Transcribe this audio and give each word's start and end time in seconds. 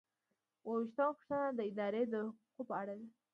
اووه 0.65 0.77
ویشتمه 0.83 1.05
پوښتنه 1.17 1.39
د 1.57 1.59
ادارې 1.69 2.03
د 2.13 2.15
حقوقو 2.27 2.67
په 2.67 2.73
اړه 2.81 2.93
ده. 2.99 3.05